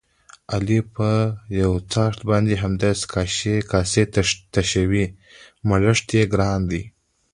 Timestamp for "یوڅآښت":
1.61-2.19